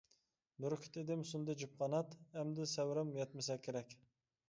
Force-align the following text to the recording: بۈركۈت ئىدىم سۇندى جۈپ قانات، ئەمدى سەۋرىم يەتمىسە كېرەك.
بۈركۈت 0.63 0.97
ئىدىم 1.01 1.21
سۇندى 1.33 1.57
جۈپ 1.61 1.77
قانات، 1.83 2.17
ئەمدى 2.35 2.69
سەۋرىم 2.75 3.17
يەتمىسە 3.23 3.63
كېرەك. 3.69 3.99